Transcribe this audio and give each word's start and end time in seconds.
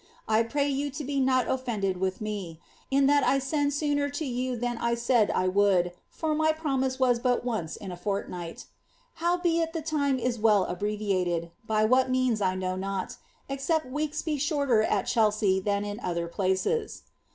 I 0.27 0.41
pray 0.41 0.67
you 0.67 0.89
be 1.05 1.19
not 1.19 1.45
oflended 1.45 1.97
with 1.97 2.21
me, 2.21 2.59
at 2.91 3.07
I 3.23 3.37
send 3.37 3.71
sooner 3.71 4.09
to 4.09 4.25
you 4.25 4.57
than 4.57 4.79
I 4.79 4.95
said 4.95 5.29
I 5.29 5.47
would, 5.47 5.91
fur 6.09 6.33
my 6.33 6.51
promise 6.53 6.97
was 6.99 7.19
but 7.19 7.45
once 7.45 7.77
fortnight. 8.01 8.65
Howbeit 9.21 9.73
the 9.73 9.81
time 9.83 10.17
is 10.17 10.39
well 10.39 10.65
abbreviated^ 10.65 11.51
by 11.67 11.85
what 11.85 12.09
means 12.09 12.41
1 12.41 12.57
know 12.59 13.07
except 13.47 13.85
weeks 13.91 14.23
be 14.23 14.39
shorter 14.39 14.81
at 14.81 15.05
Chelsea 15.05 15.59
than 15.59 15.85
in 15.85 15.99
other 15.99 16.27
places. 16.27 17.03